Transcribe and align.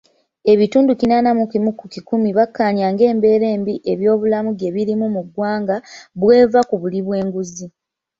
Ebitundu 0.51 0.91
kinaana 0.99 1.31
mu 1.39 1.45
kimu 1.51 1.71
ku 1.79 1.85
kikumi 1.93 2.29
bakkaanya 2.37 2.85
ng'embeera 2.93 3.45
embi 3.55 3.73
ebyobulamu 3.91 4.49
gye 4.59 4.69
birimu 4.75 5.07
muggwanga, 5.15 5.75
bw'eva 6.19 6.59
kubuli 6.69 6.99
bw'enguzi. 7.05 7.65